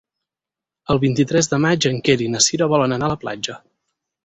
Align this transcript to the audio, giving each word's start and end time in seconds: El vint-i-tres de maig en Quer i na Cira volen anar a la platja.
El 0.93 1.01
vint-i-tres 1.03 1.51
de 1.51 1.59
maig 1.67 1.87
en 1.91 2.01
Quer 2.09 2.17
i 2.27 2.31
na 2.37 2.43
Cira 2.47 2.71
volen 2.75 2.99
anar 2.99 3.11
a 3.11 3.15
la 3.15 3.21
platja. 3.27 3.61